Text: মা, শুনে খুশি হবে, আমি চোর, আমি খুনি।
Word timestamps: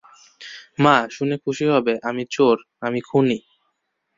মা, 0.79 0.95
শুনে 1.11 1.35
খুশি 1.37 1.65
হবে, 1.65 1.93
আমি 2.03 2.23
চোর, 2.31 2.57
আমি 2.81 2.99
খুনি। 3.01 3.37